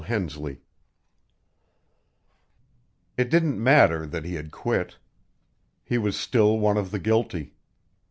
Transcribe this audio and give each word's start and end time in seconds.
Hensley_ 0.05 0.57
It 3.17 3.29
didn't 3.29 3.63
matter 3.63 4.07
that 4.07 4.25
he 4.25 4.33
had 4.33 4.51
quit. 4.51 4.97
He 5.85 5.99
was 5.99 6.19
still 6.19 6.57
one 6.57 6.75
of 6.77 6.89
the 6.89 6.97
guilty. 6.97 7.53